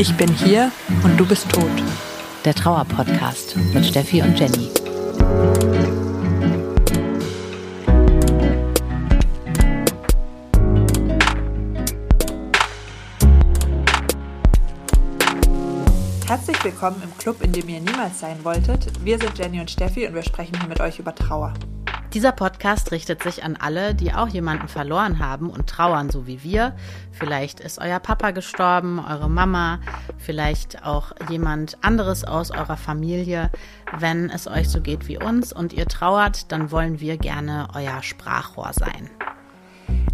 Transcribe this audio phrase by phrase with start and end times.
[0.00, 0.70] Ich bin hier
[1.02, 1.64] und du bist tot.
[2.44, 4.70] Der Trauer-Podcast mit Steffi und Jenny.
[16.28, 19.04] Herzlich willkommen im Club, in dem ihr niemals sein wolltet.
[19.04, 21.54] Wir sind Jenny und Steffi und wir sprechen hier mit euch über Trauer.
[22.14, 26.42] Dieser Podcast richtet sich an alle, die auch jemanden verloren haben und trauern, so wie
[26.42, 26.74] wir.
[27.12, 29.80] Vielleicht ist euer Papa gestorben, eure Mama,
[30.16, 33.50] vielleicht auch jemand anderes aus eurer Familie.
[33.98, 38.02] Wenn es euch so geht wie uns und ihr trauert, dann wollen wir gerne euer
[38.02, 39.10] Sprachrohr sein.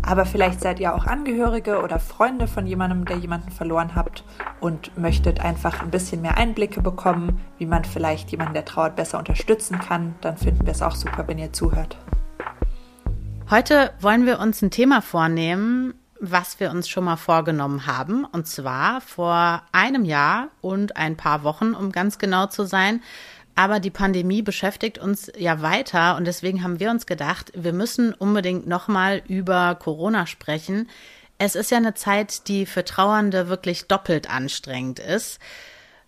[0.06, 4.22] Aber vielleicht seid ihr auch Angehörige oder Freunde von jemandem, der jemanden verloren habt
[4.60, 9.18] und möchtet einfach ein bisschen mehr Einblicke bekommen, wie man vielleicht jemanden, der trauert, besser
[9.18, 10.14] unterstützen kann.
[10.20, 11.96] Dann finden wir es auch super, wenn ihr zuhört.
[13.50, 18.24] Heute wollen wir uns ein Thema vornehmen, was wir uns schon mal vorgenommen haben.
[18.24, 23.02] Und zwar vor einem Jahr und ein paar Wochen, um ganz genau zu sein.
[23.54, 28.12] Aber die Pandemie beschäftigt uns ja weiter und deswegen haben wir uns gedacht, wir müssen
[28.12, 30.88] unbedingt nochmal über Corona sprechen.
[31.38, 35.38] Es ist ja eine Zeit, die für Trauernde wirklich doppelt anstrengend ist.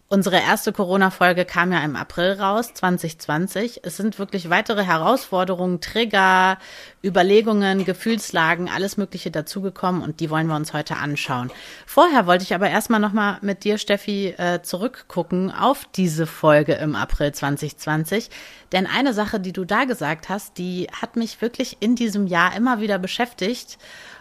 [0.09, 3.81] Unsere erste Corona-Folge kam ja im April raus, 2020.
[3.83, 6.59] Es sind wirklich weitere Herausforderungen, Trigger,
[7.03, 11.51] Überlegungen, Gefühlslagen, alles Mögliche dazugekommen und die wollen wir uns heute anschauen.
[11.87, 16.95] Vorher wollte ich aber erstmal nochmal mit dir, Steffi, äh, zurückgucken auf diese Folge im
[16.95, 18.31] April 2020.
[18.71, 22.55] Denn eine Sache, die du da gesagt hast, die hat mich wirklich in diesem Jahr
[22.55, 23.77] immer wieder beschäftigt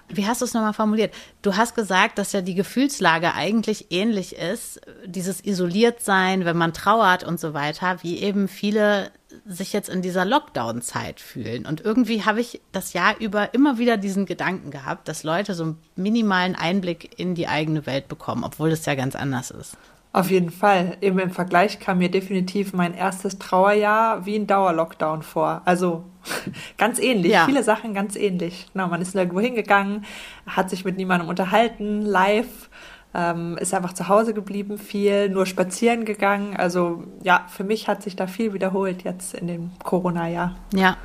[0.10, 1.14] wie hast du es nochmal formuliert?
[1.42, 7.24] Du hast gesagt, dass ja die Gefühlslage eigentlich ähnlich ist, dieses Isoliertsein, wenn man trauert
[7.24, 9.12] und so weiter, wie eben viele
[9.46, 11.66] sich jetzt in dieser Lockdown-Zeit fühlen.
[11.66, 15.64] Und irgendwie habe ich das Jahr über immer wieder diesen Gedanken gehabt, dass Leute so
[15.64, 19.78] einen minimalen Einblick in die eigene Welt bekommen, obwohl es ja ganz anders ist.
[20.16, 20.96] Auf jeden Fall.
[21.02, 25.62] Eben im Vergleich kam mir definitiv mein erstes Trauerjahr wie ein Dauerlockdown vor.
[25.66, 26.06] Also
[26.78, 27.34] ganz ähnlich.
[27.34, 27.44] Ja.
[27.44, 28.68] Viele Sachen ganz ähnlich.
[28.72, 30.06] Genau, man ist nirgendwo hingegangen,
[30.48, 32.70] hat sich mit niemandem unterhalten, live,
[33.14, 36.56] ähm, ist einfach zu Hause geblieben, viel, nur spazieren gegangen.
[36.56, 40.56] Also ja, für mich hat sich da viel wiederholt jetzt in dem Corona-Jahr.
[40.74, 40.96] Ja,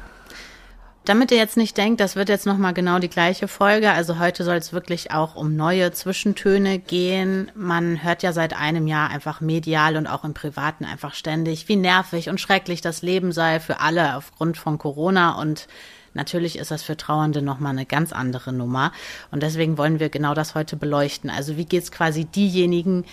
[1.10, 3.90] damit ihr jetzt nicht denkt, das wird jetzt nochmal genau die gleiche Folge.
[3.90, 7.50] Also heute soll es wirklich auch um neue Zwischentöne gehen.
[7.56, 11.74] Man hört ja seit einem Jahr einfach medial und auch im Privaten einfach ständig, wie
[11.74, 15.66] nervig und schrecklich das Leben sei für alle aufgrund von Corona und
[16.12, 18.90] Natürlich ist das für Trauernde nochmal eine ganz andere Nummer.
[19.30, 21.30] Und deswegen wollen wir genau das heute beleuchten.
[21.30, 23.04] Also wie geht es quasi diejenigen,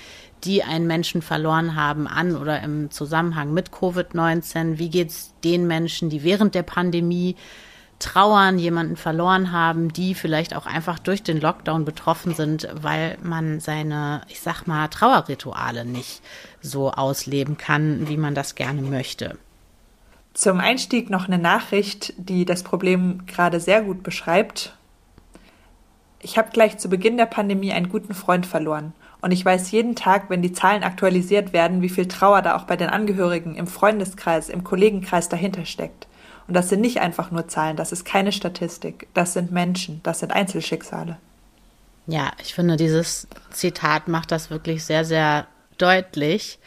[0.44, 4.80] die einen Menschen verloren haben an oder im Zusammenhang mit Covid-19?
[4.80, 7.36] Wie geht es den Menschen, die während der Pandemie
[8.00, 13.60] trauern, jemanden verloren haben, die vielleicht auch einfach durch den Lockdown betroffen sind, weil man
[13.60, 16.22] seine, ich sag mal, Trauerrituale nicht
[16.62, 19.38] so ausleben kann, wie man das gerne möchte.
[20.34, 24.76] Zum Einstieg noch eine Nachricht, die das Problem gerade sehr gut beschreibt.
[26.22, 28.94] Ich habe gleich zu Beginn der Pandemie einen guten Freund verloren.
[29.20, 32.66] Und ich weiß jeden Tag, wenn die Zahlen aktualisiert werden, wie viel Trauer da auch
[32.66, 36.08] bei den Angehörigen, im Freundeskreis, im Kollegenkreis dahinter steckt.
[36.48, 40.20] Und das sind nicht einfach nur Zahlen, das ist keine Statistik, das sind Menschen, das
[40.20, 41.18] sind Einzelschicksale.
[42.08, 45.48] Ja, ich finde, dieses Zitat macht das wirklich sehr, sehr
[45.78, 46.58] deutlich.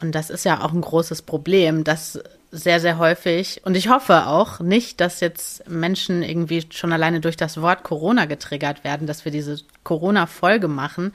[0.00, 2.18] Und das ist ja auch ein großes Problem, dass
[2.50, 7.36] sehr, sehr häufig, und ich hoffe auch nicht, dass jetzt Menschen irgendwie schon alleine durch
[7.36, 11.14] das Wort Corona getriggert werden, dass wir diese Corona-Folge machen.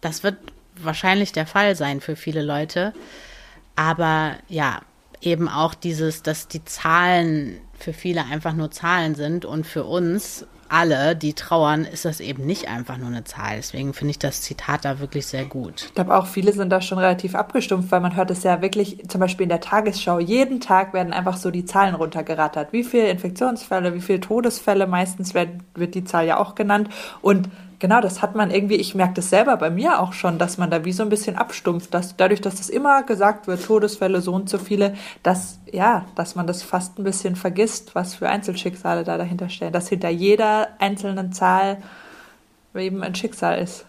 [0.00, 0.36] Das wird
[0.76, 2.92] wahrscheinlich der Fall sein für viele Leute.
[3.76, 4.80] Aber ja,
[5.20, 10.46] eben auch dieses, dass die Zahlen für viele einfach nur Zahlen sind und für uns
[10.68, 13.56] alle, die trauern, ist das eben nicht einfach nur eine Zahl.
[13.56, 15.86] Deswegen finde ich das Zitat da wirklich sehr gut.
[15.86, 19.08] Ich glaube auch, viele sind da schon relativ abgestumpft, weil man hört es ja wirklich,
[19.08, 22.72] zum Beispiel in der Tagesschau, jeden Tag werden einfach so die Zahlen runtergerattert.
[22.72, 26.90] Wie viele Infektionsfälle, wie viele Todesfälle, meistens wird, wird die Zahl ja auch genannt.
[27.22, 27.48] Und
[27.80, 30.68] Genau, das hat man irgendwie, ich merke das selber bei mir auch schon, dass man
[30.68, 34.32] da wie so ein bisschen abstumpft, dass dadurch, dass das immer gesagt wird, Todesfälle so
[34.32, 39.04] und so viele, dass, ja, dass man das fast ein bisschen vergisst, was für Einzelschicksale
[39.04, 41.78] da dahinter stehen, dass hinter jeder einzelnen Zahl
[42.74, 43.84] eben ein Schicksal ist.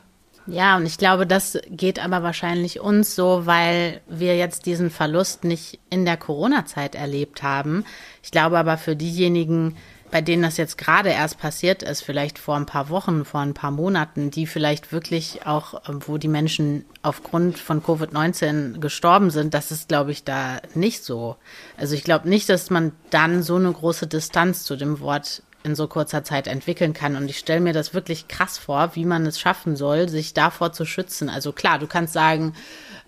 [0.45, 5.43] Ja, und ich glaube, das geht aber wahrscheinlich uns so, weil wir jetzt diesen Verlust
[5.43, 7.85] nicht in der Corona-Zeit erlebt haben.
[8.23, 9.77] Ich glaube aber für diejenigen,
[10.11, 13.53] bei denen das jetzt gerade erst passiert ist, vielleicht vor ein paar Wochen, vor ein
[13.53, 19.53] paar Monaten, die vielleicht wirklich auch, äh, wo die Menschen aufgrund von Covid-19 gestorben sind,
[19.53, 21.37] das ist, glaube ich, da nicht so.
[21.77, 25.75] Also ich glaube nicht, dass man dann so eine große Distanz zu dem Wort in
[25.75, 27.15] so kurzer Zeit entwickeln kann.
[27.15, 30.71] Und ich stelle mir das wirklich krass vor, wie man es schaffen soll, sich davor
[30.71, 31.29] zu schützen.
[31.29, 32.53] Also klar, du kannst sagen,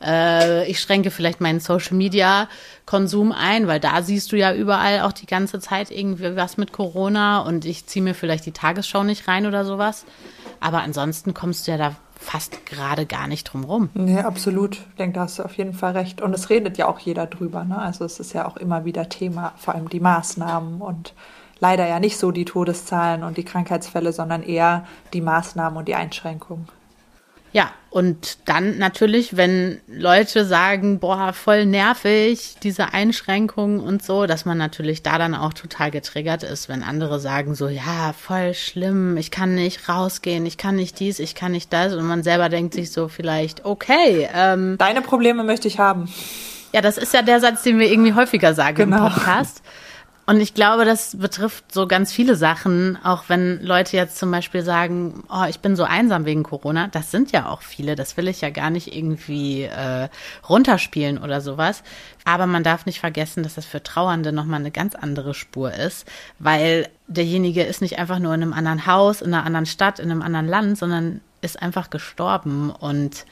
[0.03, 2.47] äh, ich schränke vielleicht meinen Social Media
[2.85, 6.71] Konsum ein, weil da siehst du ja überall auch die ganze Zeit irgendwie was mit
[6.73, 10.05] Corona und ich ziehe mir vielleicht die Tagesschau nicht rein oder sowas.
[10.59, 13.89] Aber ansonsten kommst du ja da fast gerade gar nicht drum rum.
[13.93, 14.75] Nee, absolut.
[14.75, 16.21] Ich denke, da hast du auf jeden Fall recht.
[16.21, 17.63] Und es redet ja auch jeder drüber.
[17.63, 17.77] Ne?
[17.77, 21.13] Also es ist ja auch immer wieder Thema, vor allem die Maßnahmen und
[21.59, 25.95] leider ja nicht so die Todeszahlen und die Krankheitsfälle, sondern eher die Maßnahmen und die
[25.95, 26.67] Einschränkungen.
[27.53, 34.45] Ja, und dann natürlich, wenn Leute sagen, boah, voll nervig, diese Einschränkungen und so, dass
[34.45, 39.17] man natürlich da dann auch total getriggert ist, wenn andere sagen so, ja, voll schlimm,
[39.17, 42.47] ich kann nicht rausgehen, ich kann nicht dies, ich kann nicht das und man selber
[42.47, 44.29] denkt sich so vielleicht, okay.
[44.33, 46.07] Ähm, Deine Probleme möchte ich haben.
[46.73, 49.07] Ja, das ist ja der Satz, den wir irgendwie häufiger sagen genau.
[49.07, 49.61] im Podcast.
[50.31, 54.61] Und ich glaube, das betrifft so ganz viele Sachen, auch wenn Leute jetzt zum Beispiel
[54.61, 56.87] sagen, oh, ich bin so einsam wegen Corona.
[56.87, 60.07] Das sind ja auch viele, das will ich ja gar nicht irgendwie äh,
[60.47, 61.83] runterspielen oder sowas.
[62.23, 66.09] Aber man darf nicht vergessen, dass das für Trauernde nochmal eine ganz andere Spur ist,
[66.39, 70.11] weil derjenige ist nicht einfach nur in einem anderen Haus, in einer anderen Stadt, in
[70.11, 72.69] einem anderen Land, sondern ist einfach gestorben.
[72.69, 73.25] Und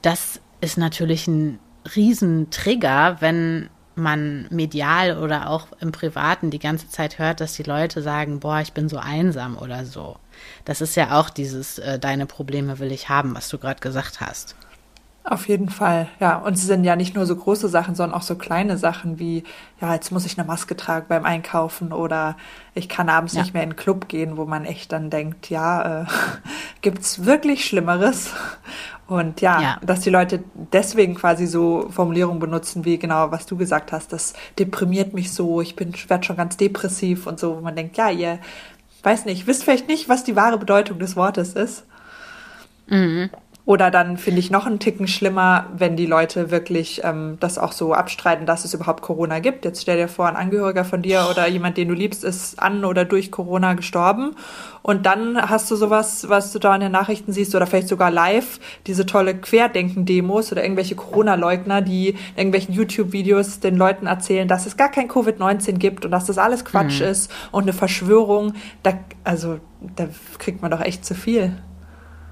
[0.00, 1.58] das ist natürlich ein
[1.94, 3.68] Riesentrigger, wenn
[3.98, 8.60] man medial oder auch im Privaten die ganze Zeit hört, dass die Leute sagen, boah,
[8.60, 10.16] ich bin so einsam oder so.
[10.64, 14.20] Das ist ja auch dieses, äh, deine Probleme will ich haben, was du gerade gesagt
[14.20, 14.56] hast.
[15.30, 16.38] Auf jeden Fall, ja.
[16.38, 19.44] Und es sind ja nicht nur so große Sachen, sondern auch so kleine Sachen wie,
[19.78, 22.34] ja, jetzt muss ich eine Maske tragen beim Einkaufen oder
[22.74, 23.42] ich kann abends ja.
[23.42, 26.06] nicht mehr in den Club gehen, wo man echt dann denkt, ja, äh,
[26.80, 28.32] gibt's wirklich Schlimmeres?
[29.06, 30.42] Und ja, ja, dass die Leute
[30.72, 35.60] deswegen quasi so Formulierungen benutzen, wie genau, was du gesagt hast, das deprimiert mich so,
[35.60, 38.38] ich bin, werde schon ganz depressiv und so, wo man denkt, ja, ihr,
[39.02, 41.84] weiß nicht, wisst vielleicht nicht, was die wahre Bedeutung des Wortes ist.
[42.86, 43.28] Mhm.
[43.68, 47.72] Oder dann finde ich noch einen Ticken schlimmer, wenn die Leute wirklich ähm, das auch
[47.72, 49.66] so abstreiten, dass es überhaupt Corona gibt.
[49.66, 52.86] Jetzt stell dir vor, ein Angehöriger von dir oder jemand, den du liebst, ist an
[52.86, 54.36] oder durch Corona gestorben.
[54.80, 58.10] Und dann hast du sowas, was du da in den Nachrichten siehst oder vielleicht sogar
[58.10, 64.64] live, diese tolle Querdenken-Demos oder irgendwelche Corona-Leugner, die in irgendwelchen YouTube-Videos den Leuten erzählen, dass
[64.64, 67.08] es gar kein Covid-19 gibt und dass das alles Quatsch mhm.
[67.08, 68.54] ist und eine Verschwörung.
[68.82, 68.94] Da,
[69.24, 69.60] also,
[69.94, 71.52] da kriegt man doch echt zu viel.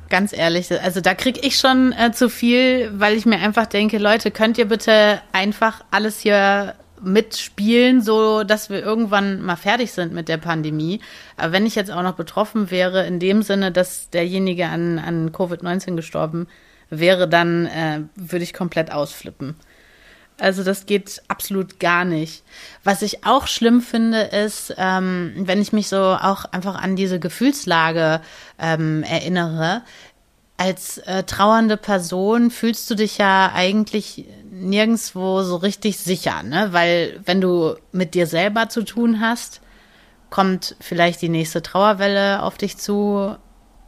[0.09, 3.99] Ganz ehrlich, also da krieg ich schon äh, zu viel, weil ich mir einfach denke,
[3.99, 10.13] Leute, könnt ihr bitte einfach alles hier mitspielen, so dass wir irgendwann mal fertig sind
[10.13, 11.01] mit der Pandemie.
[11.37, 15.33] Aber wenn ich jetzt auch noch betroffen wäre, in dem Sinne, dass derjenige an, an
[15.33, 16.47] Covid-19 gestorben
[16.89, 19.57] wäre, dann äh, würde ich komplett ausflippen.
[20.39, 22.43] Also das geht absolut gar nicht.
[22.85, 27.19] Was ich auch schlimm finde, ist, ähm, wenn ich mich so auch einfach an diese
[27.19, 28.21] Gefühlslage
[28.59, 29.83] ähm, erinnere.
[30.59, 36.69] Als äh, trauernde Person fühlst du dich ja eigentlich nirgendwo so richtig sicher, ne?
[36.73, 39.61] Weil wenn du mit dir selber zu tun hast,
[40.31, 43.37] kommt vielleicht die nächste Trauerwelle auf dich zu.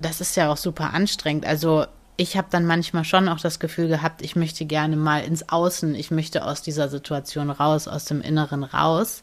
[0.00, 1.46] Das ist ja auch super anstrengend.
[1.46, 1.86] Also
[2.18, 5.94] ich habe dann manchmal schon auch das Gefühl gehabt, ich möchte gerne mal ins Außen,
[5.94, 9.22] ich möchte aus dieser Situation raus, aus dem Inneren raus.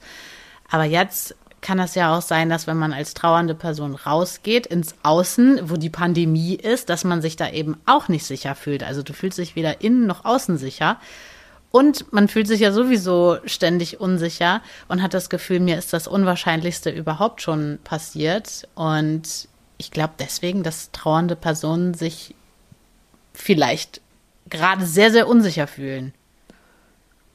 [0.71, 4.95] Aber jetzt kann das ja auch sein, dass wenn man als trauernde Person rausgeht ins
[5.03, 8.81] Außen, wo die Pandemie ist, dass man sich da eben auch nicht sicher fühlt.
[8.81, 10.98] Also du fühlst dich weder innen noch außen sicher.
[11.72, 16.08] Und man fühlt sich ja sowieso ständig unsicher und hat das Gefühl, mir ist das
[16.08, 18.70] Unwahrscheinlichste überhaupt schon passiert.
[18.75, 22.36] Und ich glaube deswegen, dass trauernde Personen sich
[23.36, 24.01] vielleicht
[24.50, 26.13] gerade sehr, sehr unsicher fühlen.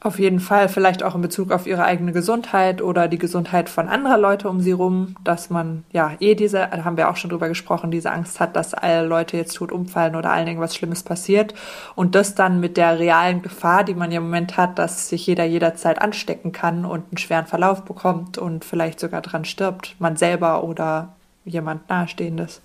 [0.02, 3.87] Auf jeden Fall, vielleicht auch in Bezug auf ihre eigene Gesundheit oder die Gesundheit von
[3.87, 7.49] anderer Leute um sie rum, dass man ja eh diese, haben wir auch schon drüber
[7.49, 11.52] gesprochen, diese Angst hat, dass alle Leute jetzt tot umfallen oder allen irgendwas Schlimmes passiert
[11.97, 15.26] und das dann mit der realen Gefahr, die man ja im Moment hat, dass sich
[15.26, 20.16] jeder jederzeit anstecken kann und einen schweren Verlauf bekommt und vielleicht sogar dran stirbt, man
[20.16, 21.12] selber oder
[21.45, 22.62] jemand Nahestehendes.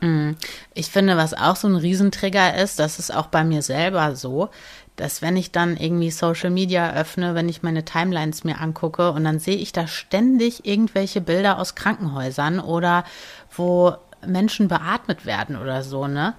[0.00, 0.36] Mhm.
[0.74, 4.50] Ich finde, was auch so ein Riesentrigger ist, das ist auch bei mir selber so,
[4.96, 9.24] dass wenn ich dann irgendwie Social Media öffne, wenn ich meine Timelines mir angucke und
[9.24, 13.04] dann sehe ich da ständig irgendwelche Bilder aus Krankenhäusern oder
[13.54, 13.94] wo
[14.26, 16.34] Menschen beatmet werden oder so, ne?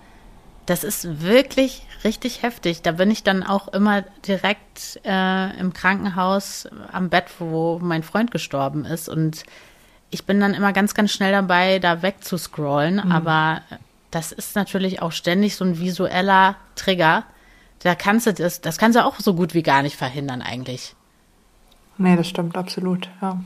[0.65, 2.81] Das ist wirklich richtig heftig.
[2.81, 8.31] Da bin ich dann auch immer direkt äh, im Krankenhaus am Bett, wo mein Freund
[8.31, 9.43] gestorben ist und
[10.09, 13.11] ich bin dann immer ganz, ganz schnell dabei, da wegzuscrollen, mhm.
[13.11, 13.61] aber
[14.11, 17.23] das ist natürlich auch ständig so ein visueller Trigger.
[17.83, 20.95] Da kannst du das, das kannst du auch so gut wie gar nicht verhindern eigentlich.
[21.97, 23.39] Nee, das stimmt absolut, ja.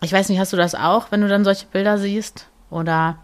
[0.00, 2.48] ich weiß nicht, hast du das auch, wenn du dann solche Bilder siehst?
[2.70, 3.18] Oder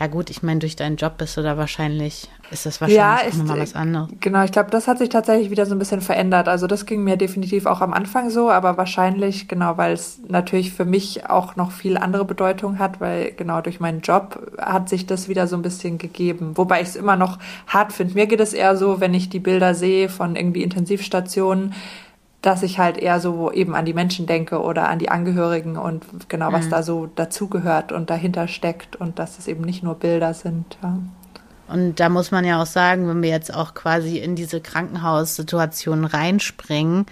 [0.00, 3.38] ja gut, ich meine, durch deinen Job bist du da wahrscheinlich, ist das wahrscheinlich ja,
[3.38, 4.08] nochmal was anderes.
[4.20, 6.48] Genau, ich glaube, das hat sich tatsächlich wieder so ein bisschen verändert.
[6.48, 10.72] Also das ging mir definitiv auch am Anfang so, aber wahrscheinlich, genau, weil es natürlich
[10.72, 15.04] für mich auch noch viel andere Bedeutung hat, weil genau durch meinen Job hat sich
[15.04, 16.52] das wieder so ein bisschen gegeben.
[16.56, 18.14] Wobei ich es immer noch hart finde.
[18.14, 21.74] Mir geht es eher so, wenn ich die Bilder sehe von irgendwie Intensivstationen,
[22.42, 26.04] dass ich halt eher so eben an die Menschen denke oder an die Angehörigen und
[26.28, 26.70] genau, was mhm.
[26.70, 30.78] da so dazugehört und dahinter steckt und dass es eben nicht nur Bilder sind.
[30.82, 30.98] Ja.
[31.68, 36.04] Und da muss man ja auch sagen, wenn wir jetzt auch quasi in diese Krankenhaussituation
[36.04, 37.06] reinspringen,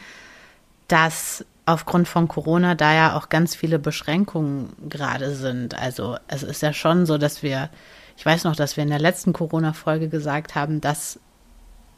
[0.89, 5.79] dass aufgrund von Corona da ja auch ganz viele Beschränkungen gerade sind.
[5.79, 7.69] Also es ist ja schon so, dass wir,
[8.17, 11.21] ich weiß noch, dass wir in der letzten Corona-Folge gesagt haben, dass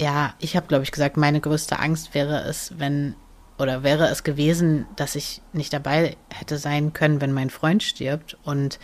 [0.01, 3.15] ja, ich habe, glaube ich, gesagt, meine größte Angst wäre es, wenn,
[3.59, 8.39] oder wäre es gewesen, dass ich nicht dabei hätte sein können, wenn mein Freund stirbt.
[8.43, 8.79] Und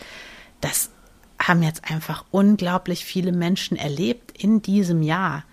[0.61, 0.91] das
[1.39, 5.43] haben jetzt einfach unglaublich viele Menschen erlebt in diesem Jahr,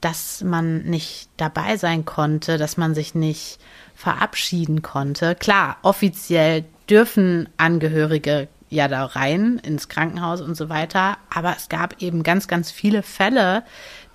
[0.00, 3.58] dass man nicht dabei sein konnte, dass man sich nicht
[3.94, 5.34] verabschieden konnte.
[5.34, 12.02] Klar, offiziell dürfen Angehörige ja da rein ins Krankenhaus und so weiter, aber es gab
[12.02, 13.62] eben ganz, ganz viele Fälle,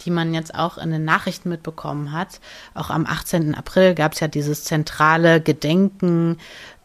[0.05, 2.39] die man jetzt auch in den Nachrichten mitbekommen hat.
[2.73, 3.55] Auch am 18.
[3.55, 6.37] April gab es ja dieses zentrale Gedenken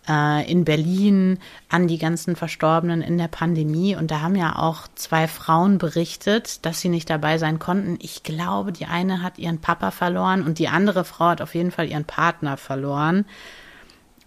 [0.08, 3.96] äh, in Berlin an die ganzen Verstorbenen in der Pandemie.
[3.96, 7.98] Und da haben ja auch zwei Frauen berichtet, dass sie nicht dabei sein konnten.
[8.00, 11.70] Ich glaube, die eine hat ihren Papa verloren und die andere Frau hat auf jeden
[11.70, 13.24] Fall ihren Partner verloren.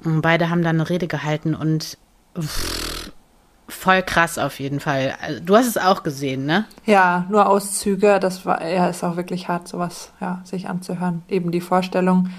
[0.03, 1.97] Und beide haben dann eine Rede gehalten und
[2.39, 3.06] pff,
[3.67, 5.15] voll krass auf jeden Fall.
[5.21, 6.65] Also, du hast es auch gesehen, ne?
[6.85, 8.19] Ja, nur Auszüge.
[8.19, 11.23] Das war, ja, ist auch wirklich hart, sowas, ja, sich anzuhören.
[11.27, 12.29] Eben die Vorstellung.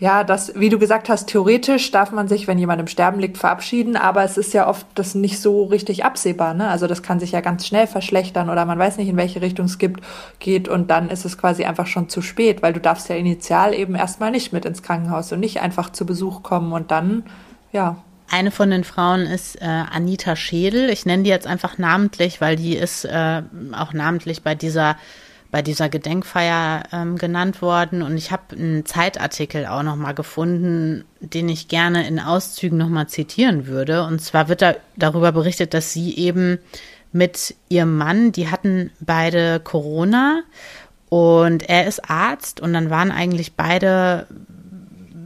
[0.00, 3.38] Ja, das, wie du gesagt hast, theoretisch darf man sich, wenn jemand im Sterben liegt,
[3.38, 6.68] verabschieden, aber es ist ja oft das nicht so richtig absehbar, ne?
[6.68, 9.66] Also das kann sich ja ganz schnell verschlechtern oder man weiß nicht, in welche Richtung
[9.66, 10.02] es gibt,
[10.40, 13.72] geht und dann ist es quasi einfach schon zu spät, weil du darfst ja initial
[13.72, 17.22] eben erstmal nicht mit ins Krankenhaus und nicht einfach zu Besuch kommen und dann,
[17.70, 17.96] ja,
[18.30, 20.90] eine von den Frauen ist äh, Anita Schädel.
[20.90, 24.96] Ich nenne die jetzt einfach namentlich, weil die ist äh, auch namentlich bei dieser
[25.54, 31.04] bei dieser Gedenkfeier ähm, genannt worden und ich habe einen Zeitartikel auch noch mal gefunden,
[31.20, 34.02] den ich gerne in Auszügen noch mal zitieren würde.
[34.02, 36.58] Und zwar wird da darüber berichtet, dass sie eben
[37.12, 40.42] mit ihrem Mann, die hatten beide Corona
[41.08, 44.26] und er ist Arzt und dann waren eigentlich beide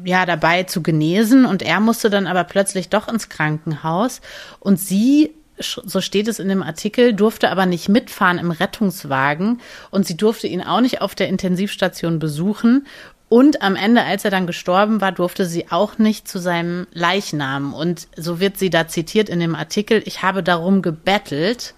[0.05, 4.21] ja dabei zu genesen und er musste dann aber plötzlich doch ins Krankenhaus
[4.61, 10.07] und sie so steht es in dem Artikel, durfte aber nicht mitfahren im Rettungswagen und
[10.07, 12.87] sie durfte ihn auch nicht auf der Intensivstation besuchen.
[13.28, 17.75] Und am Ende, als er dann gestorben war, durfte sie auch nicht zu seinem Leichnam.
[17.75, 21.75] Und so wird sie da zitiert in dem Artikel, ich habe darum gebettelt,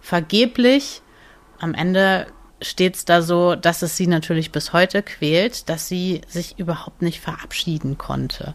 [0.00, 1.02] vergeblich.
[1.58, 2.26] Am Ende
[2.60, 7.02] steht es da so, dass es sie natürlich bis heute quält, dass sie sich überhaupt
[7.02, 8.54] nicht verabschieden konnte.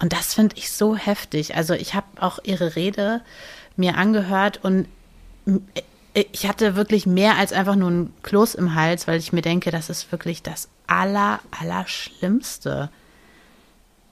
[0.00, 1.56] Und das finde ich so heftig.
[1.56, 3.22] Also ich habe auch ihre Rede
[3.76, 4.88] mir angehört und
[6.14, 9.70] ich hatte wirklich mehr als einfach nur ein Kloß im Hals, weil ich mir denke,
[9.70, 11.86] das ist wirklich das aller, aller.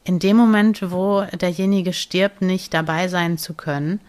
[0.05, 4.01] In dem Moment, wo derjenige stirbt, nicht dabei sein zu können,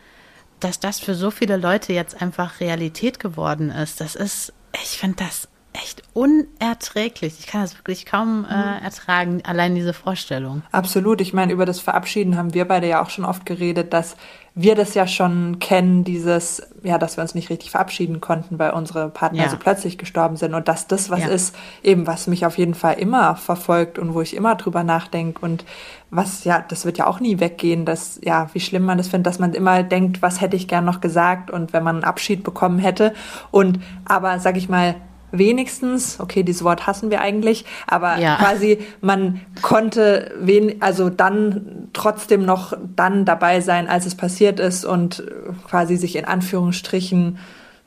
[0.60, 4.54] dass das für so viele Leute jetzt einfach Realität geworden ist, das ist
[4.84, 7.36] ich finde das echt unerträglich.
[7.40, 8.84] Ich kann das wirklich kaum äh, mhm.
[8.86, 10.64] ertragen, allein diese Vorstellung.
[10.72, 11.22] Absolut.
[11.22, 14.16] Ich meine, über das Verabschieden haben wir beide ja auch schon oft geredet, dass
[14.58, 18.72] wir das ja schon kennen, dieses, ja, dass wir uns nicht richtig verabschieden konnten, weil
[18.72, 19.50] unsere Partner ja.
[19.50, 21.28] so plötzlich gestorben sind und dass das was ja.
[21.28, 25.42] ist, eben was mich auf jeden Fall immer verfolgt und wo ich immer drüber nachdenke
[25.42, 25.66] und
[26.10, 29.28] was, ja, das wird ja auch nie weggehen, dass, ja, wie schlimm man das findet,
[29.28, 32.44] dass man immer denkt, was hätte ich gern noch gesagt und wenn man einen Abschied
[32.46, 33.14] bekommen hätte
[33.52, 34.96] und, aber, sag ich mal,
[35.38, 38.36] wenigstens, okay, dieses Wort hassen wir eigentlich, aber ja.
[38.38, 44.86] quasi man konnte wen, also dann trotzdem noch dann dabei sein, als es passiert ist
[44.86, 45.24] und
[45.68, 47.38] quasi sich in Anführungsstrichen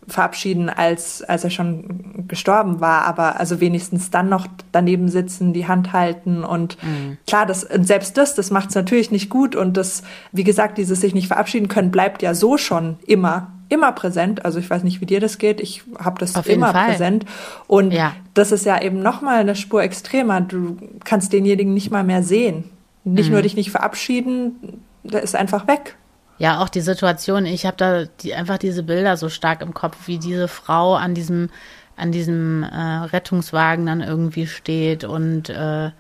[0.09, 5.69] verabschieden, als, als er schon gestorben war, aber also wenigstens dann noch daneben sitzen, die
[5.69, 7.19] Hand halten und mhm.
[7.27, 10.03] klar, das, selbst das, das macht es natürlich nicht gut und das,
[10.33, 14.45] wie gesagt, dieses sich nicht verabschieden können, bleibt ja so schon immer immer präsent.
[14.45, 15.61] Also ich weiß nicht, wie dir das geht.
[15.61, 17.25] Ich habe das immer präsent.
[17.67, 18.15] Und ja.
[18.35, 20.41] das ist ja eben noch mal eine Spur extremer.
[20.41, 22.65] Du kannst denjenigen nicht mal mehr sehen.
[23.05, 23.35] Nicht mhm.
[23.35, 25.97] nur dich nicht verabschieden, der ist einfach weg.
[26.39, 27.47] Ja, auch die Situation.
[27.47, 31.15] Ich habe da die, einfach diese Bilder so stark im Kopf, wie diese Frau an
[31.15, 31.51] diesem
[31.97, 35.91] an diesem äh, Rettungswagen dann irgendwie steht und äh,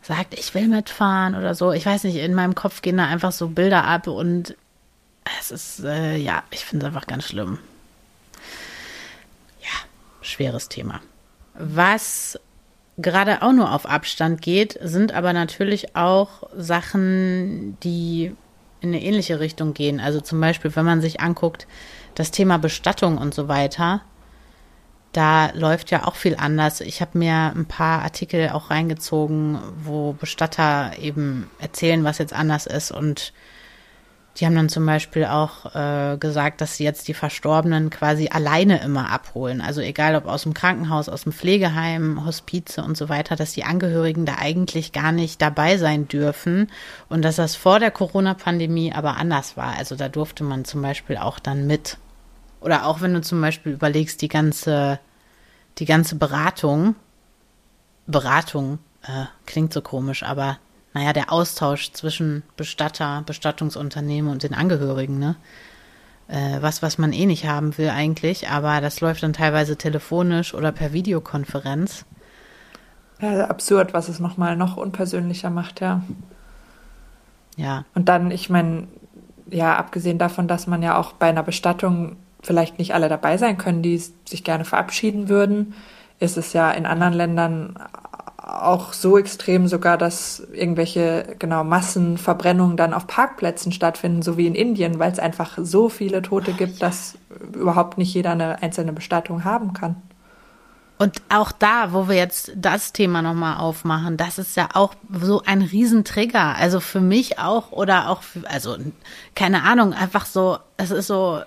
[0.00, 1.72] sagt, ich will mitfahren oder so.
[1.72, 4.56] Ich weiß nicht, in meinem Kopf gehen da einfach so Bilder ab und
[5.40, 7.58] es ist, äh, ja, ich finde es einfach ganz schlimm.
[9.60, 9.88] Ja,
[10.20, 11.00] schweres Thema.
[11.54, 12.38] Was
[12.98, 18.34] gerade auch nur auf Abstand geht, sind aber natürlich auch Sachen, die
[18.80, 20.00] in eine ähnliche Richtung gehen.
[20.00, 21.66] Also zum Beispiel, wenn man sich anguckt,
[22.14, 24.02] das Thema Bestattung und so weiter,
[25.12, 26.80] da läuft ja auch viel anders.
[26.80, 32.66] Ich habe mir ein paar Artikel auch reingezogen, wo Bestatter eben erzählen, was jetzt anders
[32.66, 33.32] ist und
[34.36, 38.82] die haben dann zum Beispiel auch äh, gesagt, dass sie jetzt die Verstorbenen quasi alleine
[38.82, 39.60] immer abholen.
[39.60, 43.64] Also egal ob aus dem Krankenhaus, aus dem Pflegeheim, Hospize und so weiter, dass die
[43.64, 46.70] Angehörigen da eigentlich gar nicht dabei sein dürfen
[47.10, 49.76] und dass das vor der Corona-Pandemie aber anders war.
[49.76, 51.98] Also da durfte man zum Beispiel auch dann mit.
[52.60, 54.98] Oder auch wenn du zum Beispiel überlegst, die ganze,
[55.76, 56.94] die ganze Beratung,
[58.06, 60.58] Beratung äh, klingt so komisch, aber
[60.94, 65.36] naja, der Austausch zwischen Bestatter, Bestattungsunternehmen und den Angehörigen, ne?
[66.28, 70.54] Äh, was, was man eh nicht haben will eigentlich, aber das läuft dann teilweise telefonisch
[70.54, 72.04] oder per Videokonferenz.
[73.20, 76.02] Ja, absurd, was es nochmal noch unpersönlicher macht, ja.
[77.56, 77.84] Ja.
[77.94, 78.88] Und dann, ich meine,
[79.50, 83.58] ja, abgesehen davon, dass man ja auch bei einer Bestattung vielleicht nicht alle dabei sein
[83.58, 85.74] können, die sich gerne verabschieden würden,
[86.18, 87.78] ist es ja in anderen Ländern
[88.42, 94.54] auch so extrem sogar, dass irgendwelche genau Massenverbrennungen dann auf Parkplätzen stattfinden, so wie in
[94.54, 96.88] Indien, weil es einfach so viele Tote gibt, ja.
[96.88, 97.14] dass
[97.54, 99.96] überhaupt nicht jeder eine einzelne Bestattung haben kann.
[100.98, 105.42] Und auch da, wo wir jetzt das Thema nochmal aufmachen, das ist ja auch so
[105.44, 106.54] ein Riesentrigger.
[106.56, 108.76] Also für mich auch oder auch, für, also
[109.34, 111.40] keine Ahnung, einfach so, es ist so,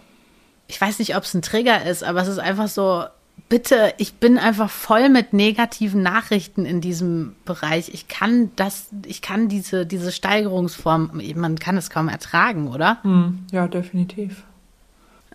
[0.67, 3.05] ich weiß nicht, ob es ein Trigger ist, aber es ist einfach so,
[3.49, 7.89] bitte, ich bin einfach voll mit negativen Nachrichten in diesem Bereich.
[7.93, 12.97] Ich kann das, ich kann diese, diese Steigerungsform, man kann es kaum ertragen, oder?
[13.03, 14.43] Hm, ja, definitiv.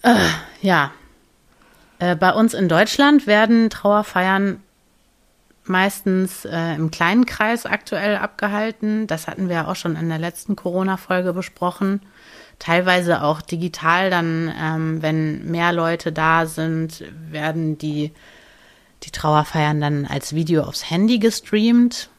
[0.02, 0.14] Äh,
[0.62, 0.92] ja.
[1.98, 4.60] Äh, bei uns in Deutschland werden Trauerfeiern
[5.64, 9.06] meistens äh, im kleinen Kreis aktuell abgehalten.
[9.06, 12.00] Das hatten wir ja auch schon in der letzten Corona-Folge besprochen
[12.60, 18.12] teilweise auch digital dann, ähm, wenn mehr Leute da sind, werden die,
[19.02, 22.10] die Trauerfeiern dann als Video aufs Handy gestreamt.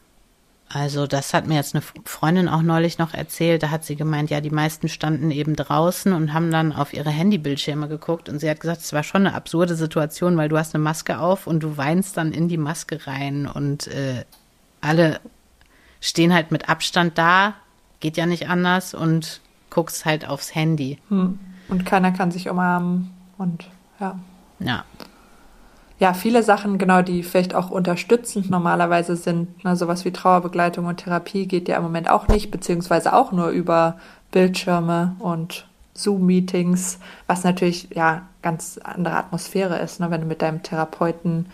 [0.68, 3.62] Also das hat mir jetzt eine Freundin auch neulich noch erzählt.
[3.62, 7.10] Da hat sie gemeint, ja, die meisten standen eben draußen und haben dann auf ihre
[7.10, 8.28] Handybildschirme geguckt.
[8.28, 11.18] Und sie hat gesagt, es war schon eine absurde Situation, weil du hast eine Maske
[11.18, 14.24] auf und du weinst dann in die Maske rein und äh,
[14.80, 15.20] alle
[16.00, 17.54] stehen halt mit Abstand da,
[18.00, 20.98] geht ja nicht anders und guckst halt aufs Handy.
[21.08, 21.38] Hm.
[21.68, 24.18] Und keiner kann sich umarmen und ja.
[24.58, 24.84] Ja.
[25.98, 30.96] Ja, viele Sachen, genau, die vielleicht auch unterstützend normalerweise sind, ne, sowas wie Trauerbegleitung und
[30.96, 33.98] Therapie geht ja im Moment auch nicht, beziehungsweise auch nur über
[34.32, 40.62] Bildschirme und Zoom-Meetings, was natürlich ja ganz andere Atmosphäre ist, ne, wenn du mit deinem
[40.64, 41.46] Therapeuten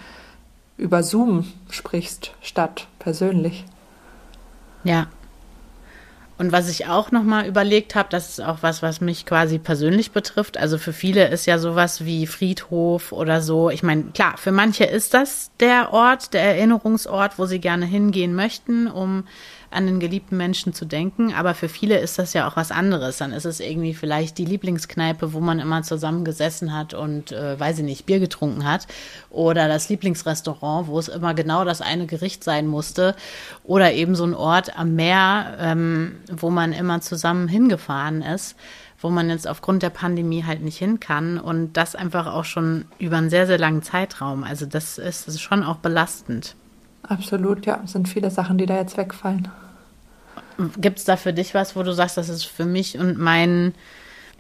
[0.79, 3.67] über Zoom sprichst, statt persönlich.
[4.83, 5.09] Ja,
[6.39, 10.13] und was ich auch nochmal überlegt habe, das ist auch was, was mich quasi persönlich
[10.13, 10.57] betrifft.
[10.57, 13.71] Also für viele ist ja sowas wie Friedhof oder so.
[13.71, 18.37] Ich meine, klar, für manche ist das der Ort, der Erinnerungsort, wo sie gerne hingehen
[18.37, 19.25] möchten, um
[19.71, 21.35] an den geliebten Menschen zu denken.
[21.35, 23.19] Aber für viele ist das ja auch was anderes.
[23.19, 27.61] Dann ist es irgendwie vielleicht die Lieblingskneipe, wo man immer zusammen gesessen hat und, äh,
[27.61, 28.87] weiß ich nicht, Bier getrunken hat.
[29.29, 33.15] Oder das Lieblingsrestaurant, wo es immer genau das eine Gericht sein musste.
[33.65, 38.57] Oder eben so ein Ort am Meer, ähm, wo man immer zusammen hingefahren ist
[39.01, 42.85] wo man jetzt aufgrund der Pandemie halt nicht hin kann und das einfach auch schon
[42.99, 44.43] über einen sehr, sehr langen Zeitraum.
[44.43, 46.57] Also das ist, das ist schon auch belastend.
[47.05, 47.81] Absolut, ja.
[47.85, 49.49] Es sind viele Sachen, die da jetzt wegfallen.
[50.79, 53.73] Gibt es da für dich was, wo du sagst, das ist für mich und mein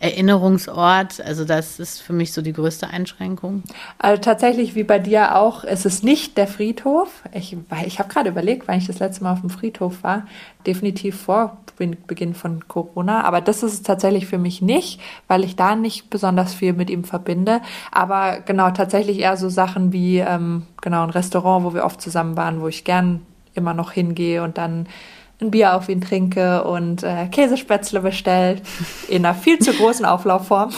[0.00, 3.64] Erinnerungsort, also das ist für mich so die größte Einschränkung?
[3.98, 7.24] Also tatsächlich, wie bei dir auch, ist es nicht der Friedhof.
[7.32, 10.28] Ich, ich habe gerade überlegt, wann ich das letzte Mal auf dem Friedhof war.
[10.64, 13.24] Definitiv vor Beginn von Corona.
[13.24, 16.90] Aber das ist es tatsächlich für mich nicht, weil ich da nicht besonders viel mit
[16.90, 17.60] ihm verbinde.
[17.90, 22.36] Aber genau, tatsächlich eher so Sachen wie ähm, genau ein Restaurant, wo wir oft zusammen
[22.36, 24.86] waren, wo ich gern immer noch hingehe und dann
[25.40, 28.62] ein Bier auf ihn trinke und äh, Käsespätzle bestellt
[29.08, 30.72] in einer viel zu großen Auflaufform,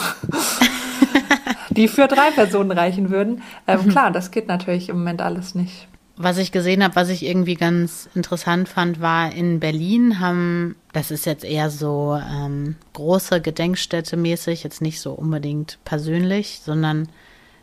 [1.70, 3.42] die für drei Personen reichen würden.
[3.66, 3.88] Ähm, mhm.
[3.88, 5.88] Klar, das geht natürlich im Moment alles nicht.
[6.22, 11.10] Was ich gesehen habe, was ich irgendwie ganz interessant fand, war in Berlin haben, das
[11.10, 17.08] ist jetzt eher so ähm, große Gedenkstätte mäßig, jetzt nicht so unbedingt persönlich, sondern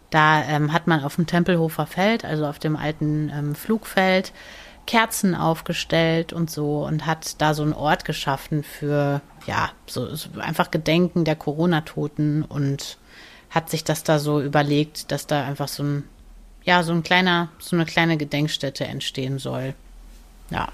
[0.10, 4.32] da ähm, hat man auf dem Tempelhofer Feld, also auf dem alten ähm, Flugfeld,
[4.88, 10.30] Kerzen aufgestellt und so und hat da so einen Ort geschaffen für, ja, so, so
[10.39, 12.97] einfach Gedenken der Corona-Toten und
[13.52, 16.04] hat sich das da so überlegt, dass da einfach so ein,
[16.63, 19.76] ja, so ein kleiner, so eine kleine Gedenkstätte entstehen soll.
[20.50, 20.69] Ja.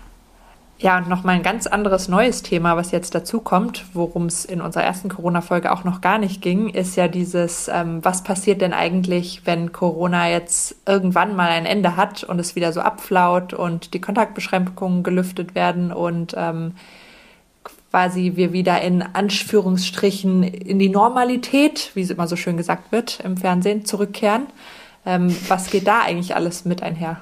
[0.83, 4.59] Ja, und nochmal ein ganz anderes neues Thema, was jetzt dazu kommt, worum es in
[4.59, 8.73] unserer ersten Corona-Folge auch noch gar nicht ging, ist ja dieses, ähm, was passiert denn
[8.73, 13.93] eigentlich, wenn Corona jetzt irgendwann mal ein Ende hat und es wieder so abflaut und
[13.93, 16.73] die Kontaktbeschränkungen gelüftet werden und ähm,
[17.89, 23.21] quasi wir wieder in Anführungsstrichen in die Normalität, wie es immer so schön gesagt wird,
[23.21, 24.47] im Fernsehen zurückkehren.
[25.05, 27.21] Ähm, was geht da eigentlich alles mit einher?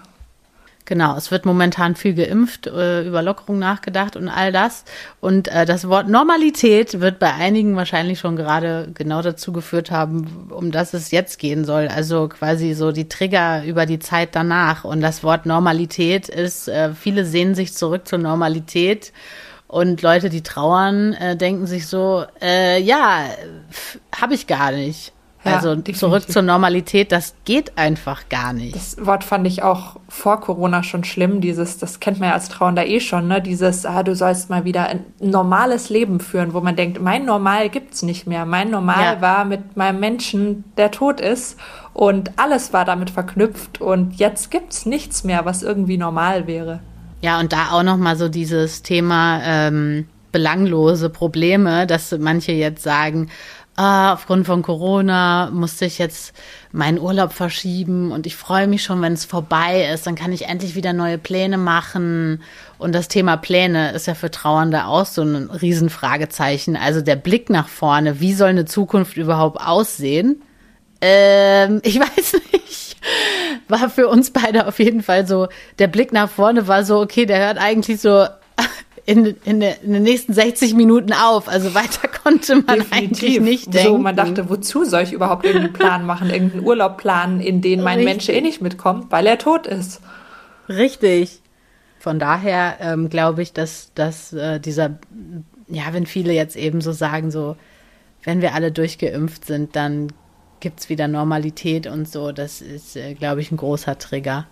[0.86, 4.84] Genau, es wird momentan viel geimpft, äh, über Lockerung nachgedacht und all das.
[5.20, 10.50] Und äh, das Wort Normalität wird bei einigen wahrscheinlich schon gerade genau dazu geführt haben,
[10.50, 11.88] um das es jetzt gehen soll.
[11.88, 14.84] Also quasi so die Trigger über die Zeit danach.
[14.84, 19.14] Und das Wort Normalität ist, äh, viele sehnen sich zurück zur Normalität.
[19.68, 23.24] Und Leute, die trauern, denken sich so, ja,
[24.14, 25.14] habe ich gar nicht.
[25.44, 25.98] Ja, also definitiv.
[25.98, 28.76] zurück zur Normalität, das geht einfach gar nicht.
[28.76, 32.50] Das Wort fand ich auch vor Corona schon schlimm, dieses, das kennt man ja als
[32.50, 33.42] Trauender eh schon, ne?
[33.42, 37.70] Dieses, ah, du sollst mal wieder ein normales Leben führen, wo man denkt, mein Normal
[37.70, 38.46] gibt's nicht mehr.
[38.46, 39.22] Mein Normal ja.
[39.22, 41.58] war mit meinem Menschen, der tot ist
[41.94, 46.82] und alles war damit verknüpft und jetzt gibt's nichts mehr, was irgendwie normal wäre.
[47.22, 53.30] Ja, und da auch nochmal so dieses Thema ähm, belanglose Probleme, dass manche jetzt sagen,
[53.76, 56.34] ah, aufgrund von Corona musste ich jetzt
[56.72, 60.48] meinen Urlaub verschieben und ich freue mich schon, wenn es vorbei ist, dann kann ich
[60.48, 62.44] endlich wieder neue Pläne machen.
[62.78, 66.76] Und das Thema Pläne ist ja für Trauernde auch so ein Riesenfragezeichen.
[66.76, 70.42] Also der Blick nach vorne, wie soll eine Zukunft überhaupt aussehen?
[71.02, 72.98] Ähm, ich weiß nicht.
[73.68, 75.48] War für uns beide auf jeden Fall so,
[75.80, 78.28] der Blick nach vorne war so, okay, der hört eigentlich so
[79.06, 81.48] in, in, in, den nächsten 60 Minuten auf.
[81.48, 82.94] Also weiter konnte man Definitiv.
[82.94, 83.88] eigentlich nicht denken.
[83.90, 87.82] So, man dachte, wozu soll ich überhaupt irgendeinen Plan machen, irgendeinen Urlaub planen, in den
[87.82, 88.14] mein Richtig.
[88.14, 90.02] Mensch eh nicht mitkommt, weil er tot ist.
[90.70, 91.42] Richtig.
[92.00, 94.98] Von daher ähm, glaube ich, dass, dass äh, dieser,
[95.68, 97.56] ja, wenn viele jetzt eben so sagen, so,
[98.24, 100.08] wenn wir alle durchgeimpft sind, dann
[100.60, 104.48] gibt es wieder Normalität und so, das ist, äh, glaube ich, ein großer Trigger.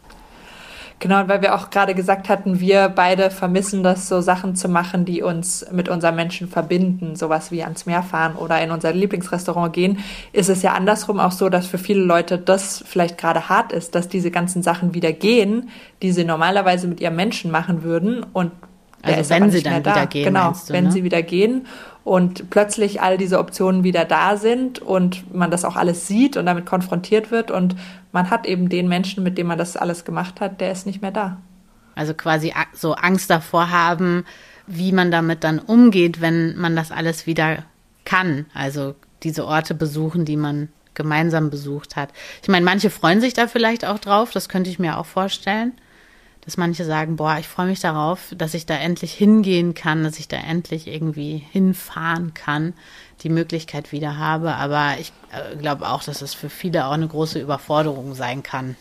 [1.00, 5.06] Genau, weil wir auch gerade gesagt hatten, wir beide vermissen das, so Sachen zu machen,
[5.06, 9.72] die uns mit unseren Menschen verbinden, sowas wie ans Meer fahren oder in unser Lieblingsrestaurant
[9.72, 10.00] gehen,
[10.34, 13.96] ist es ja andersrum auch so, dass für viele Leute das vielleicht gerade hart ist,
[13.96, 15.70] dass diese ganzen Sachen wieder gehen,
[16.02, 18.52] die sie normalerweise mit ihrem Menschen machen würden und
[19.02, 20.06] also wenn sie dann wieder da.
[20.06, 20.92] gehen, genau, du, wenn ne?
[20.92, 21.66] sie wieder gehen
[22.04, 26.46] und plötzlich all diese Optionen wieder da sind und man das auch alles sieht und
[26.46, 27.76] damit konfrontiert wird und
[28.12, 31.02] man hat eben den Menschen, mit dem man das alles gemacht hat, der ist nicht
[31.02, 31.38] mehr da.
[31.96, 34.26] Also quasi so Angst davor haben,
[34.68, 37.64] wie man damit dann umgeht, wenn man das alles wieder
[38.06, 38.46] kann.
[38.54, 42.10] Also diese Orte besuchen, die man gemeinsam besucht hat.
[42.42, 45.74] Ich meine, manche freuen sich da vielleicht auch drauf, das könnte ich mir auch vorstellen
[46.50, 50.18] dass manche sagen, boah, ich freue mich darauf, dass ich da endlich hingehen kann, dass
[50.18, 52.74] ich da endlich irgendwie hinfahren kann,
[53.22, 54.56] die Möglichkeit wieder habe.
[54.56, 58.76] Aber ich äh, glaube auch, dass es für viele auch eine große Überforderung sein kann.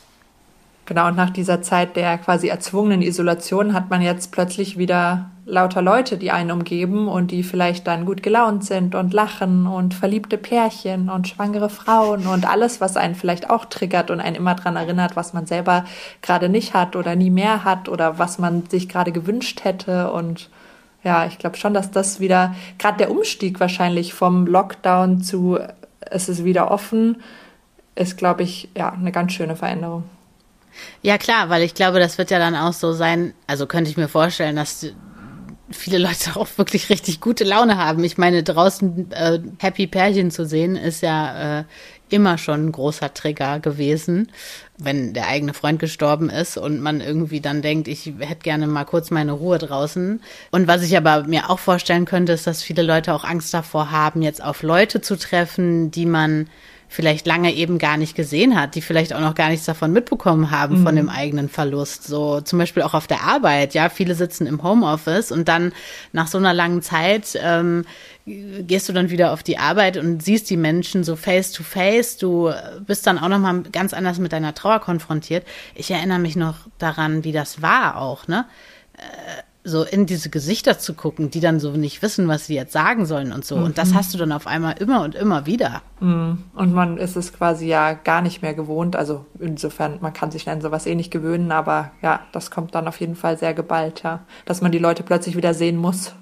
[0.88, 5.82] Genau, und nach dieser Zeit der quasi erzwungenen Isolation hat man jetzt plötzlich wieder lauter
[5.82, 10.38] Leute, die einen umgeben und die vielleicht dann gut gelaunt sind und lachen und verliebte
[10.38, 14.76] Pärchen und schwangere Frauen und alles, was einen vielleicht auch triggert und einen immer dran
[14.76, 15.84] erinnert, was man selber
[16.22, 20.10] gerade nicht hat oder nie mehr hat oder was man sich gerade gewünscht hätte.
[20.10, 20.48] Und
[21.04, 25.58] ja, ich glaube schon, dass das wieder, gerade der Umstieg wahrscheinlich vom Lockdown zu
[26.00, 27.18] es ist wieder offen,
[27.94, 30.04] ist, glaube ich, ja, eine ganz schöne Veränderung.
[31.02, 33.96] Ja, klar, weil ich glaube, das wird ja dann auch so sein, also könnte ich
[33.96, 34.86] mir vorstellen, dass
[35.70, 38.04] viele Leute auch wirklich richtig gute Laune haben.
[38.04, 41.64] Ich meine, draußen äh, Happy Pärchen zu sehen, ist ja äh,
[42.10, 44.30] immer schon ein großer Trigger gewesen,
[44.78, 48.84] wenn der eigene Freund gestorben ist und man irgendwie dann denkt, ich hätte gerne mal
[48.84, 50.20] kurz meine Ruhe draußen.
[50.50, 53.90] Und was ich aber mir auch vorstellen könnte, ist, dass viele Leute auch Angst davor
[53.90, 56.48] haben, jetzt auf Leute zu treffen, die man
[56.88, 60.50] vielleicht lange eben gar nicht gesehen hat, die vielleicht auch noch gar nichts davon mitbekommen
[60.50, 60.84] haben mhm.
[60.84, 62.04] von dem eigenen Verlust.
[62.04, 65.72] So zum Beispiel auch auf der Arbeit, ja, viele sitzen im Homeoffice und dann
[66.12, 67.84] nach so einer langen Zeit ähm,
[68.26, 72.16] gehst du dann wieder auf die Arbeit und siehst die Menschen so face to face.
[72.16, 72.52] Du
[72.86, 75.46] bist dann auch noch mal ganz anders mit deiner Trauer konfrontiert.
[75.74, 78.46] Ich erinnere mich noch daran, wie das war auch, ne?
[79.68, 83.04] So in diese Gesichter zu gucken, die dann so nicht wissen, was sie jetzt sagen
[83.04, 83.56] sollen und so.
[83.56, 83.64] Mhm.
[83.64, 83.94] Und das mhm.
[83.94, 85.82] hast du dann auf einmal immer und immer wieder.
[86.00, 86.44] Mhm.
[86.54, 88.96] Und man ist es quasi ja gar nicht mehr gewohnt.
[88.96, 92.88] Also insofern, man kann sich an sowas eh nicht gewöhnen, aber ja, das kommt dann
[92.88, 94.20] auf jeden Fall sehr geballt, ja.
[94.46, 96.12] Dass man die Leute plötzlich wieder sehen muss.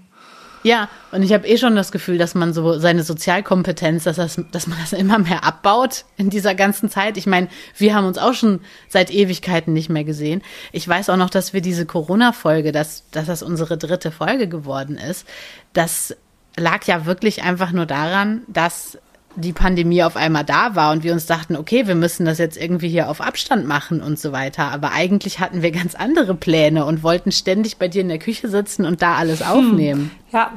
[0.67, 4.41] Ja, und ich habe eh schon das Gefühl, dass man so seine Sozialkompetenz, dass, das,
[4.51, 7.17] dass man das immer mehr abbaut in dieser ganzen Zeit.
[7.17, 10.43] Ich meine, wir haben uns auch schon seit Ewigkeiten nicht mehr gesehen.
[10.73, 14.99] Ich weiß auch noch, dass wir diese Corona-Folge, dass, dass das unsere dritte Folge geworden
[14.99, 15.25] ist,
[15.73, 16.17] das
[16.57, 18.99] lag ja wirklich einfach nur daran, dass
[19.37, 22.57] die Pandemie auf einmal da war und wir uns dachten, okay, wir müssen das jetzt
[22.57, 24.73] irgendwie hier auf Abstand machen und so weiter.
[24.73, 28.49] Aber eigentlich hatten wir ganz andere Pläne und wollten ständig bei dir in der Küche
[28.49, 29.47] sitzen und da alles hm.
[29.47, 30.11] aufnehmen.
[30.33, 30.53] Ja,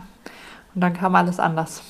[0.74, 1.82] und dann kam alles anders.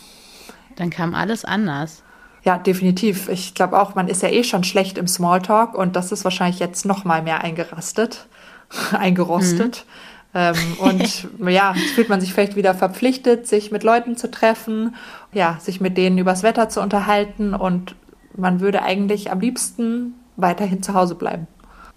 [0.75, 2.03] Dann kam alles anders.
[2.43, 3.29] Ja, definitiv.
[3.29, 6.59] Ich glaube auch, man ist ja eh schon schlecht im Smalltalk und das ist wahrscheinlich
[6.59, 8.27] jetzt noch mal mehr eingerastet,
[8.91, 9.85] eingerostet.
[9.85, 10.18] Mhm.
[10.33, 14.95] Ähm, und ja, jetzt fühlt man sich vielleicht wieder verpflichtet, sich mit Leuten zu treffen,
[15.33, 17.95] ja, sich mit denen übers Wetter zu unterhalten und
[18.35, 21.47] man würde eigentlich am liebsten weiterhin zu Hause bleiben.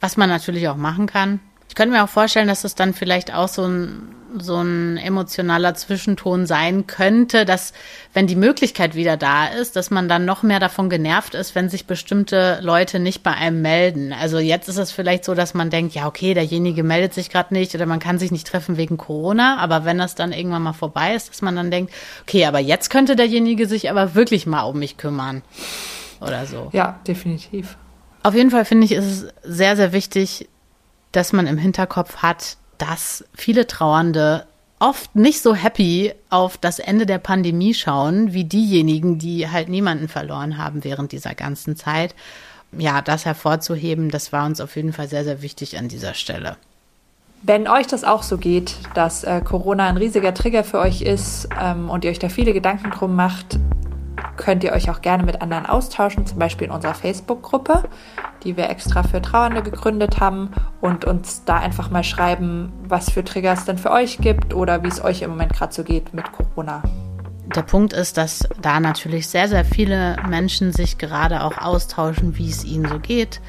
[0.01, 1.41] Was man natürlich auch machen kann.
[1.69, 5.75] Ich könnte mir auch vorstellen, dass es dann vielleicht auch so ein so ein emotionaler
[5.75, 7.73] Zwischenton sein könnte, dass
[8.13, 11.69] wenn die Möglichkeit wieder da ist, dass man dann noch mehr davon genervt ist, wenn
[11.69, 14.13] sich bestimmte Leute nicht bei einem melden.
[14.13, 17.55] Also jetzt ist es vielleicht so, dass man denkt, ja, okay, derjenige meldet sich gerade
[17.55, 20.73] nicht oder man kann sich nicht treffen wegen Corona, aber wenn das dann irgendwann mal
[20.73, 21.93] vorbei ist, dass man dann denkt,
[22.23, 25.43] okay, aber jetzt könnte derjenige sich aber wirklich mal um mich kümmern
[26.21, 26.71] oder so.
[26.73, 27.77] Ja, definitiv.
[28.23, 30.49] Auf jeden Fall finde ich, ist es sehr, sehr wichtig,
[31.11, 34.45] dass man im Hinterkopf hat, dass viele Trauernde
[34.81, 40.09] oft nicht so happy auf das Ende der Pandemie schauen, wie diejenigen, die halt niemanden
[40.09, 42.17] verloren haben während dieser ganzen Zeit.
[42.77, 46.57] Ja, das hervorzuheben, das war uns auf jeden Fall sehr, sehr wichtig an dieser Stelle.
[47.43, 51.49] Wenn euch das auch so geht, dass äh, Corona ein riesiger Trigger für euch ist
[51.61, 53.61] ähm, und ihr euch da viele Gedanken drum macht,
[54.37, 57.85] könnt ihr euch auch gerne mit anderen austauschen, zum Beispiel in unserer Facebook-Gruppe,
[58.45, 63.25] die wir extra für Trauernde gegründet haben und uns da einfach mal schreiben, was für
[63.25, 66.15] Triggers es denn für euch gibt oder wie es euch im Moment gerade so geht
[66.15, 66.83] mit Corona.
[67.55, 72.49] Der Punkt ist, dass da natürlich sehr, sehr viele Menschen sich gerade auch austauschen, wie
[72.49, 73.41] es ihnen so geht.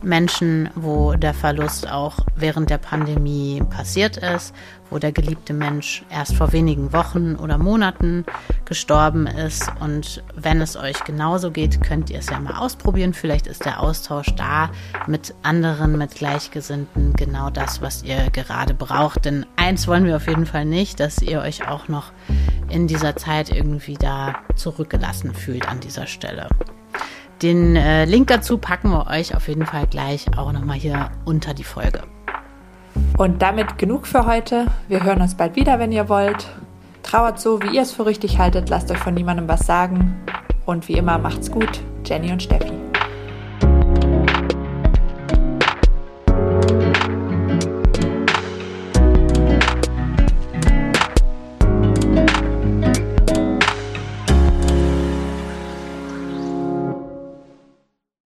[0.00, 4.54] Menschen, wo der Verlust auch während der Pandemie passiert ist,
[4.90, 8.24] wo der geliebte Mensch erst vor wenigen Wochen oder Monaten
[8.64, 9.70] gestorben ist.
[9.80, 13.14] Und wenn es euch genauso geht, könnt ihr es ja mal ausprobieren.
[13.14, 14.70] Vielleicht ist der Austausch da
[15.06, 19.24] mit anderen, mit Gleichgesinnten genau das, was ihr gerade braucht.
[19.24, 22.12] Denn eins wollen wir auf jeden Fall nicht, dass ihr euch auch noch
[22.68, 26.48] in dieser Zeit irgendwie da zurückgelassen fühlt an dieser Stelle.
[27.42, 31.54] Den äh, Link dazu packen wir euch auf jeden Fall gleich auch nochmal hier unter
[31.54, 32.02] die Folge.
[33.18, 34.66] Und damit genug für heute.
[34.88, 36.46] Wir hören uns bald wieder, wenn ihr wollt.
[37.02, 38.68] Trauert so, wie ihr es für richtig haltet.
[38.68, 40.20] Lasst euch von niemandem was sagen.
[40.66, 41.80] Und wie immer macht's gut.
[42.04, 42.81] Jenny und Steffi.